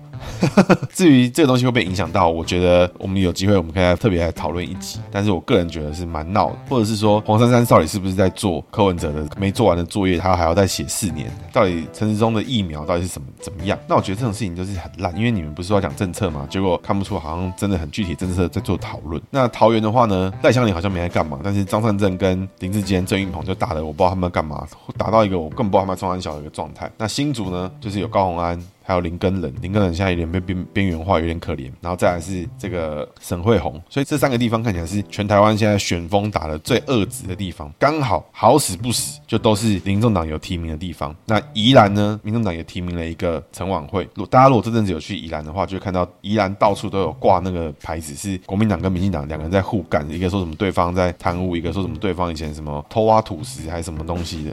[0.94, 5.00] 至于这个东西会不会影响到，我觉得我们有机会我们可以来特别来讨论一集。
[5.10, 11.30] 但是我个人觉得是蛮闹的，或者是说黄珊珊到底是不是在做柯文哲的没做完的作业，他还要再写四年？
[11.52, 13.78] 到底陈时中的疫苗到底是什么怎么样？
[13.86, 19.20] 那我觉得这种事情就是很烂，因为你们不是说要讲政策吗，结果看不出好像真的很具体政策在做讨论。
[19.30, 24.66] 那桃园的话呢，赖香伶好像没在干嘛，但是张善政跟林志坚、郑运鹏就打的我不知道他们在干嘛，
[24.96, 26.90] 打到一个我更不知道他们中安小的一个状态。
[26.96, 28.62] 那新竹呢，就是有高虹安。
[28.84, 31.70] 还有林根仁，林根仁现在有点被边边缘化，有点可怜。
[31.80, 37.72] 然后再来是这个沈慧虹，所以这三个地方看起来是全台湾现在选风打得最恶质的地方。
[37.78, 41.14] 刚好好死不死，就都是民众党有提名的地方。
[41.26, 44.04] 那宜兰呢，民众党也提名了一个陈琬惠。
[44.14, 54.52] 如果大家如果这阵子有去宜兰的话，就会看到宜兰到处都有挂那个牌子，是国民党跟民进党两个人在互干，一个说什么对方在贪污，一个说什么对方以前什么偷挖土石还是什么东西的。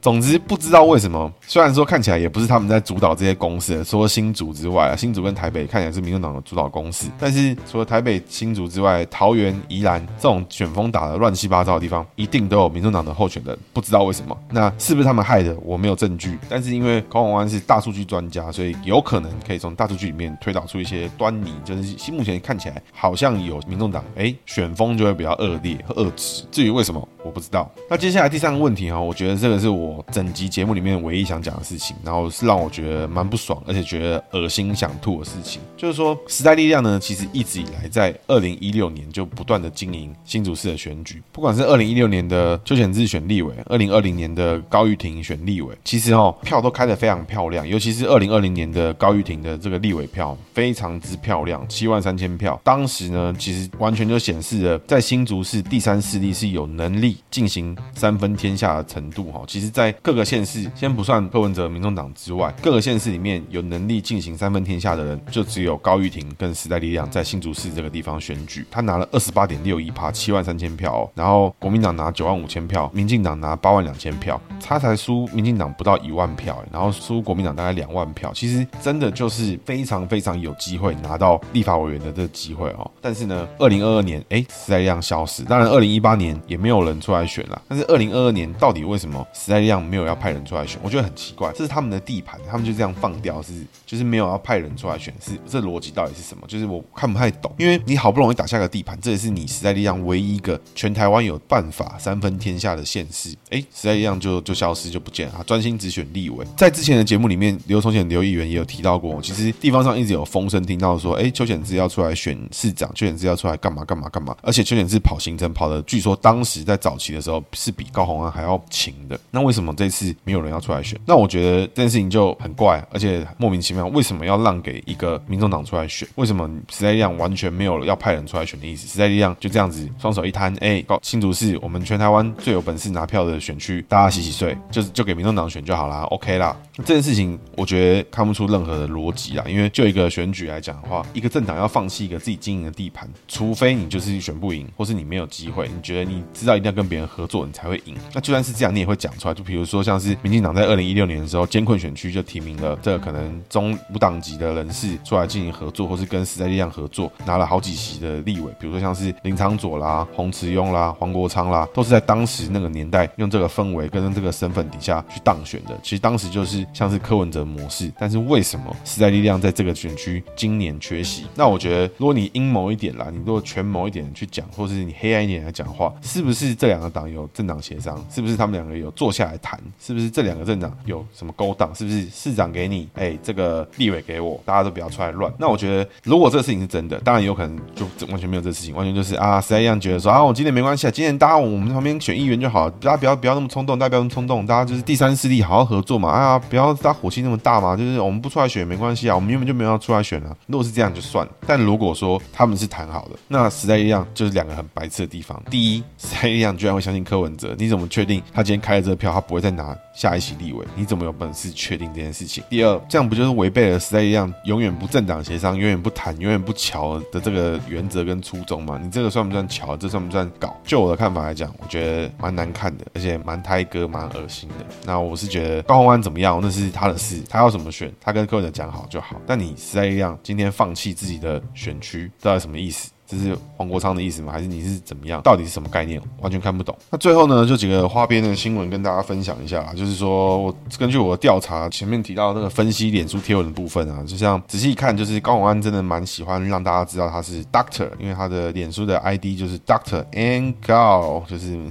[0.00, 15.54] 总之不知道为什么，虽然说看起来也不是他们在主导这些公司，除了新竹之外啊，新竹跟台北看起来是民进党的主导公司，但是除了台北、新竹之外，桃园、宜兰这种选风打得乱七八糟的地方，一定都有民进党的候选人，不知道为什么，那是不是他们害的？
[15.62, 26.42] 我没有证据，但是因为高虹安是大数据专家，所以有可能可以从大数据里面推导出一些端倪，就是目前看起来好像有民众党，哎，选风就会比较恶劣和恶质。
[26.50, 27.70] 至于为什么，我不知道。
[27.90, 29.89] 那接下来第三个问题哈，我觉得这个是我。
[30.12, 82.90] 整集节目里面唯一想讲的事情，然后是让我觉得蛮不爽，而且觉得恶心想吐的事情，就是说时代力量呢，其实一直以来在二零一六年就不断的经营新竹市的选举，不管是二零一六年的邱显智选立委，二零二零年的高玉婷选立委，其实哦票都开得非常漂亮，尤其是二零二零年的高玉婷的这个立委票非常之漂亮，七万三千票，当时呢其实完全就显示了在新竹市第三势力是有能力进行三分天下的程度哈，其实，在在各个县市，先不算柯文哲、民众党之外，各个县市里面有能力进行三分天下的人，就只有高玉婷跟时代力量在新竹市这个地方选举，他拿了二十八点六一趴，七万三千票，哦，然后国民党拿九万五千票，民进党拿八万两千票，他才输民进党不到一万票，然后输国民党大概两万票，其实真的就是非常非常有机会拿到立法委员的这个机会哦。
[83.00, 90.80] 但是呢，二零二二年，哎，时代力量消失，当然二零一八年也没有人出来选了，但是二零二二年到底为什么时代量这样没有要派人出来选？
[90.82, 96.44] 我觉得很奇怪，这是他们的地盘，他们就这样放掉，是就是没有要派人出来选，是这逻辑到底是什么？
[96.48, 106.44] 就是我看不太懂，因为你好不容易打下个地盘，这也是你时代力量唯一一个全台湾有办法三分天下的县市，哎，时代力量就就消失就不见了，专心只选立委。
[106.56, 119.16] 在之前的节目里面，刘崇显刘议员也有提到过，其实地方上一直有风声听到说，哎，邱显志要出来选市长，邱显志要出来干嘛干嘛干嘛，而且邱显志跑行程跑的，据说当时在早期的时候是比高虹安还要勤的。
[119.30, 120.98] 那为什么这次没有人要出来选？
[121.06, 126.06] 那我觉得这件事情就很怪，而且莫名其妙，为什么要让给一个民众党出来选？
[126.16, 128.86] 为什么时代力量完全没有要派人出来选的意思？
[128.86, 136.56] 时代力量就这样子双手一摊，哎，新竹市我们全台湾最有本事拿票的选区，大家洗洗睡，就是就给民众党选就好啦，OK 啦。
[136.84, 147.96] 这件事情我觉得看不出任何的逻辑啦，因为就一个选举来讲的话，一个政党要放弃一个自己经营的地盘，除非你就是选不赢，或是你没有机会，你觉得你知道一定要跟别人合作，你才会赢。
[148.12, 149.30] 那就算是这样，你也会讲出来。
[149.30, 158.52] 就比如说像是民进党在二零一六年的时候，艰困选区就提名了这个可能中无党籍的人士出来进行合作，或是跟时代力量合作，拿了好几席的立委。
[158.60, 165.76] 比如说像是林昌佐啦、洪慈庸啦、黄国昌啦，都是在当时那个年代用这个氛围跟这个身份底下去当选的。
[165.82, 171.24] 其实当时就是像是柯文哲模式，但是为什么时代力量在这个选区今年缺席？
[171.34, 178.00] 那我觉得，如果你阴谋一点啦，你如果权谋一点去讲，或是你黑暗一点来讲话，是不是这两个党有政党协商？
[178.08, 179.58] 是不是他们两个有坐下来谈？
[179.80, 181.74] 是不是这两个镇长有什么勾当？
[181.74, 185.32] 是不是市长给你，哎，这个立委给我，大家都不要出来乱？
[185.38, 200.36] 那我觉得，如果这个事情是真的，当然有可能就完全没有这个事情，完全就是啊，实在一样觉得说啊，我今天没关系啊，今天大家我们旁边选议员就好，大家不要不要那么冲动，大家不要那么冲动，大家就是第三势力好好合作嘛，啊，不要大家火气那么大嘛，就是我们不出来选没关系啊，我们原本就没有要出来选啊。
[200.46, 205.40] 如果是这样就算了，但如果说他们是谈好的，那实在一样就是两个很白痴的地方。
[205.50, 210.66] 第一，实在一样居然会相信柯文哲，你怎么确定他今天开了这个票，他不会再拿下一席立委？
[210.74, 212.42] 你怎么有本事确定这件事情？
[212.50, 218.80] 第二，这样不就是违背了时代一样永远不政党协商、永远不谈、永远不乔的这个原则跟初衷吗？
[218.82, 219.76] 你这个算不算乔？
[219.76, 220.56] 这算不算搞？
[220.64, 224.66] 就我的看法来讲，我觉得蛮难看的，而且蛮胎哥、蛮恶心的。
[224.84, 229.14] 那我是觉得高虹安怎么样，那是他的事，他要怎么选，他跟柯文哲讲好就好。
[229.24, 232.90] 但你时代一样今天放弃自己的选区，到底什么意思？
[233.10, 234.32] 这是黄国昌的意思吗？
[234.32, 235.20] 还是你是怎么样？
[235.22, 236.00] 到底是什么概念？
[236.20, 236.76] 完全看不懂。
[236.90, 251.58] 那最后呢，就几个花边的新闻跟大家分享一下，就是说我根据我的调查，前面提到那个分析脸书贴文的部分啊，就像仔细一看，就是高永安真的蛮喜欢让大家知道他是 Doctor，因为他的脸书的 ID 就是 Doctor and Go，就是。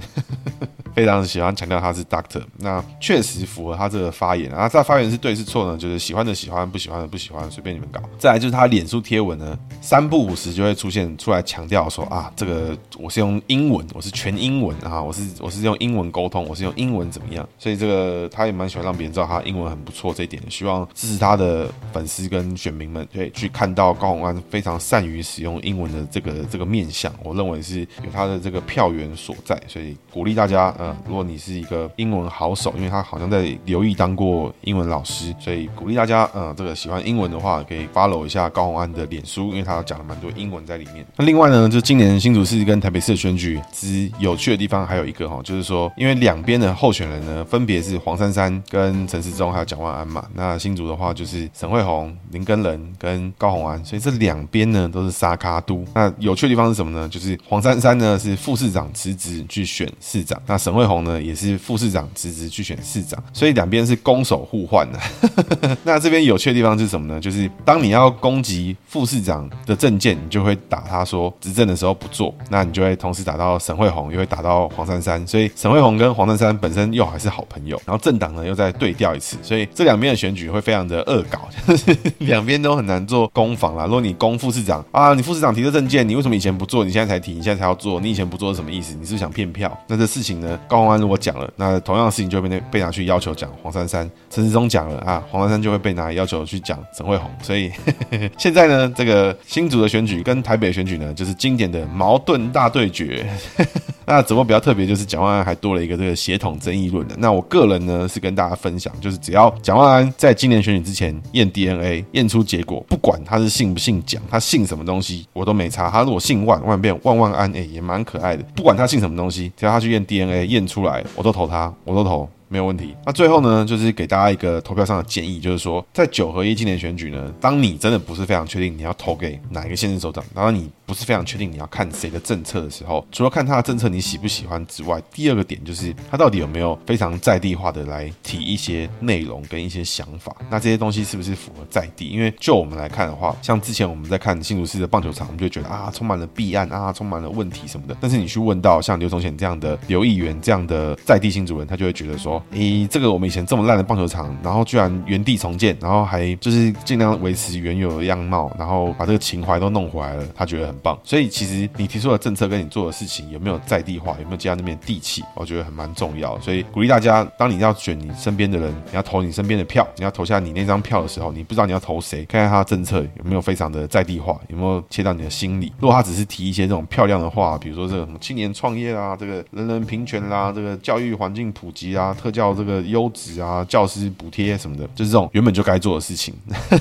[0.92, 4.68] 非常喜欢强调他是 Doctor，那确实符合他这个发言啊。
[4.68, 5.78] 这发言是对是错呢？
[5.78, 8.00] 就是喜欢的喜欢，不喜欢的不喜欢，随便你们搞。
[8.18, 17.48] 再来就是他脸书贴文呢，三不五时就会出现出来强调说啊，这个我是用英文，我是全英文啊，我是我是用英文沟通，我是用英文怎么样？
[17.58, 30.74] 所以这个他也蛮喜欢让别人知道他英文很不错这一点，希望支持他的粉丝跟选民们可以去看到高虹安非常善于使用英文的这个这个面相，我认为是有他的这个票源所在，所以鼓励大家。
[30.78, 41.04] 嗯，如果你是一个英文好手，因为他好像在留意当过英文老师，所以鼓励大家，嗯，这个喜欢英文的话，可以 follow 一下高虹安的脸书，因为他讲了蛮多英文在里面。
[41.20, 55.84] 另外呢，就今年新竹市跟台北市的选举之有趣的地方还有一个哈，就是说，因为两边的候选人呢，分别是黄珊珊跟陈时中还有蒋万安嘛，那新竹的话就是沈慧虹、林根仁跟高虹安，所以这两边呢都是沙卡都。
[55.94, 57.08] 那有趣的地方是什么呢？
[57.08, 65.76] 就是黄珊珊呢是副市长辞职去选市长，那沈慧虹呢，也是副市长辞职去选市长，所以两边是攻守互换的。
[65.84, 67.20] 那这边有趣的地方是什么呢？
[67.20, 75.26] 就是当你要攻击副市长的政见，你就会打他说执政的时候不做，那你就会同时打到沈慧虹，又会打到黄珊珊。
[75.26, 83.84] 所以沈慧虹跟黄珊珊本身又还是好朋友，然后政党呢又再对调一次，所以这两边的选举会非常的恶搞， 就是两边都很难做攻防啦。
[83.86, 86.84] 如果你攻副市长啊，你副市长提的政见，你为什么以前不做？
[86.84, 88.00] 你现在才提，你现在才要做？
[88.00, 88.94] 你以前不做是什么意思？
[88.94, 89.76] 你是不是想骗票？
[89.86, 90.58] 那这事情呢？
[90.68, 94.08] 高虹安如果讲了，那同样的事情就会被被拿去要求讲黄珊珊。
[94.28, 97.30] 陈时中讲了啊，黄珊珊就会被拿要求去讲沈慧虹。
[97.42, 97.70] 所以
[98.38, 103.26] 现在呢，这个新竹的选举跟台北的选举呢，就是经典的矛盾大对决。
[104.06, 107.14] 那怎么比较特别，就是蒋万安还多了一个这个协同争议论的。
[107.18, 115.88] 那我个人呢是跟大家分享，就是只要蒋万安在今年选举之前验 DNA 验出结果，不管他是姓不姓蒋，他姓什么东西我都没差。
[115.88, 118.42] 他如果姓万，万变万万安，哎，也蛮可爱的。
[118.54, 122.28] 不管他姓什么东西，只要他去验 DNA 验出来，我都投他，我都投。
[122.50, 122.94] 没有问题。
[123.06, 140.34] 那最后呢，就是给大家一个投票上的建议，就是说，在九合一今年选举呢，当你真的不是非常确定你要投给哪一个县市首长，然后你不是非常确定你要看谁的政策的时候，除了看他的政策你喜不喜欢之外，第二个点就是他到底有没有非常在地化的来提一些内容跟一些想法。
[140.50, 142.06] 那这些东西是不是符合在地？
[142.06, 147.96] 因为就我们来看的话，像之前我们在看新竹市的棒球场，我们就觉得啊，充满了弊案啊，充满了问题什么的。
[148.00, 160.80] 但是你去问到像刘崇显这样的刘议员这样的在地新竹人，他就会觉得说，诶，这个我们以前这么烂的棒球场，然后居然原地重建，然后还就是尽量维持原有的样貌，然后把这个情怀都弄回来了，他觉得很。
[160.82, 166.40] 棒，所以其实你提出的政策跟你做的事情有没有在地化，有没有接到那边地气，我觉得很蛮重要。
[166.40, 175.70] 所以鼓励大家，当你要选你身边的人，你要投你身边的票，你要投下你那张票的时候，你不知道你要投谁，看看他的政策有没有非常的在地化，有没有切到你的心里。
[175.78, 186.34] 如果他只是提一些这种漂亮的话，比如说这个什么青年创业啊，这个人人平权啦，这个教育环境普及啊，特教这个优质啊，教师补贴什么的，就是这种原本就该做的事情，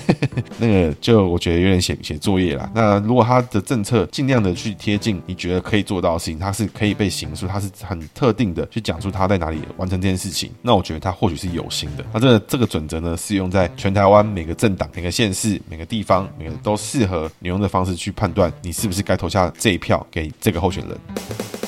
[0.59, 2.69] 那个就我觉得有点写写作业啦。
[2.73, 10.51] 那如果他的政策，尽量的去贴近你觉得可以做到的事情，他是可以被形塑，他是很特定的去讲出他在哪里完成这件事情。
[10.61, 12.05] 那我觉得他或许是有心的。
[12.13, 21.58] 那这个这个准则呢，适用在全台湾每个政党、每个县市、每个地方，每个都适合你用的方式去判断你是不是该投下这一票给这个候选人。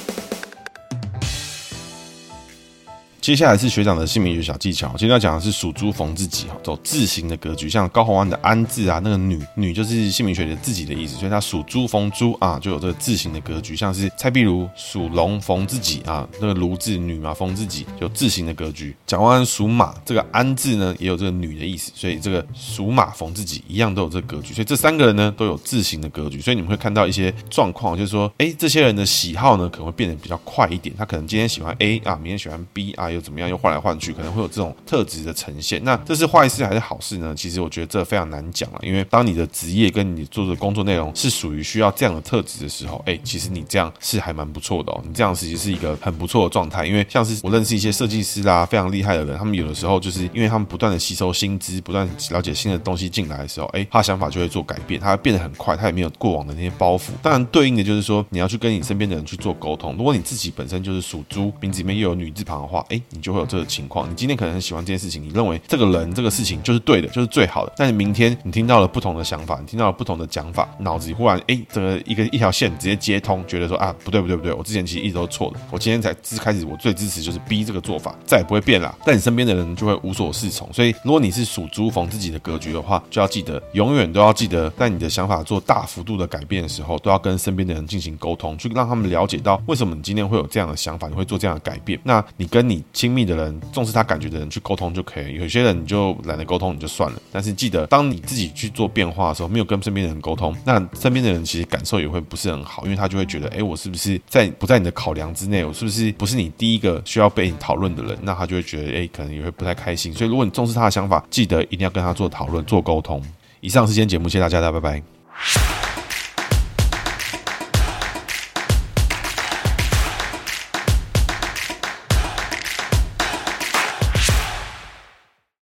[3.21, 4.87] 接下来是学长的姓名学小技巧。
[4.97, 13.75] 今天要讲的是属猪逢自己哈，走字形的格局，像高虹安的安字啊，那个女女就是姓名学的自己的意思，所以他属猪逢猪啊，就有这个字形的格局。
[13.75, 18.95] 像是蔡壁如属龙逢自己啊，那个卢字女嘛逢自己，有字形的格局。
[19.05, 24.51] 蒋万安属马，这个安字呢也有这个女的意思，所以这个属马逢自己一样都有这个格局。
[24.55, 33.10] 所以这三个人呢都有字形的格局，所以你们会看到一些状况，就是说，哎，这些人的喜好呢可能会变得比较快一点，他可能今天喜欢 A 啊，明天喜欢 B 啊。
[33.11, 33.49] 又怎么样？
[33.49, 35.83] 又换来换去，可能会有这种特质的呈现。
[35.83, 37.33] 那这是坏事还是好事呢？
[37.35, 45.01] 其实我觉得这非常难讲了，因为当你的职业跟你做的工作内容是属于需要这样的特质的时候，哎，其实你这样是还蛮不错的哦。
[45.05, 57.09] 你这样其实是一个很不错的状态，因为像是我认识一些设计师啦，非常厉害的人，他们有的时候就是因为他们不断的吸收新知，不断了解新的东西进来的时候，哎，他的想法就会做改变，他变得很快，他也没有过往的那些包袱。
[57.21, 59.95] 当然，对应的就是说，你要去跟你身边的人去做沟通。
[59.97, 64.09] 如果你自己本身就是属猪，名字里面又有女字旁的话，哎，你就会有这个情况。
[64.09, 67.73] 你今天可能很喜欢这件事情，你认为这个人这个事情就是对的，就是最好的。
[67.77, 78.95] 但是明天你听到了不同的想法，你听到了不同的讲法，脑子里忽然哎，这个一个一条线直接接通，觉得说啊，不对不对不对，我之前其实一直都错的，我今天才支开始，我最支持就是 B 这个做法，再也不会变了。
[79.05, 80.71] 但你身边的人就会无所适从。
[80.73, 91.99] 所以如果你是属猪逢自己的格局的话，就要记得，永远都要记得，在你的想法做大幅度的改变的时候，都要跟身边的人进行沟通，去让他们了解到为什么你今天会有这样的想法，你会做这样的改变。
[92.03, 94.93] 那你跟你亲密的人，重视他感觉的人去沟通。
[94.93, 97.21] 就可以，有些人你就懒得沟通，你就算了。
[97.31, 105.63] 但是记得，当你自己去做变化的时候，没有跟身边的人沟通，那身边的人其实感受也会不是很好，因为他就会觉得，哎，我是不是在不在你的考量之内？
[105.63, 108.17] 我是不是不是你第一个需要被你讨论的人？
[108.21, 110.13] 那他就会觉得，哎，可能也会不太开心。
[110.13, 113.23] 所以，如果你重视他的想法，记得一定要跟他做讨论、做沟通。
[113.61, 115.70] 以上是今天节目，谢谢，大家拜拜。